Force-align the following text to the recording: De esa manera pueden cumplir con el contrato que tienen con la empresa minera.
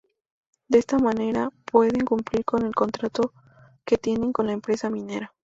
De 0.67 0.79
esa 0.79 0.97
manera 0.97 1.51
pueden 1.71 2.05
cumplir 2.07 2.43
con 2.43 2.65
el 2.65 2.73
contrato 2.73 3.33
que 3.85 3.99
tienen 3.99 4.33
con 4.33 4.47
la 4.47 4.53
empresa 4.53 4.89
minera. 4.89 5.35